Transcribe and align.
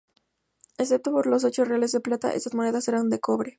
Excepto 0.79 1.11
por 1.11 1.27
los 1.27 1.43
ocho 1.43 1.63
reales 1.63 1.91
de 1.91 1.99
plata, 1.99 2.33
estas 2.33 2.55
monedas 2.55 2.87
eran 2.87 3.11
de 3.11 3.19
cobre. 3.19 3.49